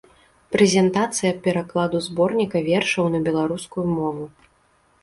[0.53, 4.25] Прэзентацыя перакладу зборніка вершаў на беларускую мову.